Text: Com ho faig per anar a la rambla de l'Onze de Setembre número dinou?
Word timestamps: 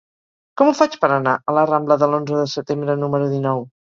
Com 0.59 0.69
ho 0.69 0.71
faig 0.77 0.95
per 1.03 1.09
anar 1.17 1.33
a 1.37 1.53
la 1.57 1.65
rambla 1.71 1.97
de 2.05 2.07
l'Onze 2.13 2.39
de 2.39 2.47
Setembre 2.55 2.97
número 3.03 3.29
dinou? 3.35 3.63